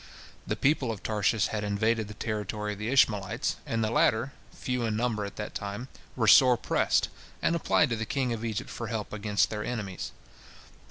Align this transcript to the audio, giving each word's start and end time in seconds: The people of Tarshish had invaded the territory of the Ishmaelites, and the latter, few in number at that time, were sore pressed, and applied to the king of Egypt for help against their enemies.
The 0.47 0.55
people 0.55 0.89
of 0.91 1.03
Tarshish 1.03 1.49
had 1.49 1.63
invaded 1.63 2.07
the 2.07 2.15
territory 2.15 2.73
of 2.73 2.79
the 2.79 2.87
Ishmaelites, 2.89 3.57
and 3.67 3.83
the 3.83 3.91
latter, 3.91 4.33
few 4.51 4.83
in 4.83 4.95
number 4.97 5.25
at 5.25 5.35
that 5.35 5.53
time, 5.53 5.89
were 6.15 6.27
sore 6.27 6.57
pressed, 6.57 7.09
and 7.39 7.55
applied 7.55 7.91
to 7.91 7.95
the 7.95 8.03
king 8.07 8.33
of 8.33 8.43
Egypt 8.43 8.71
for 8.71 8.87
help 8.87 9.13
against 9.13 9.51
their 9.51 9.63
enemies. 9.63 10.11